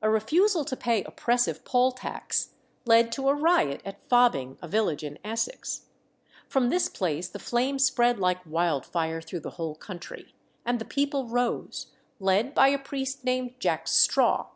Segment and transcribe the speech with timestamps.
[0.00, 2.54] A refusal to pay oppressive poll tax
[2.86, 5.82] led to a riot at Fobbing, a village in Essex;
[6.48, 10.34] from this place the flame spread like wildfire through the whole county,
[10.64, 14.46] and the people rose, led by a priest named Jack Straw.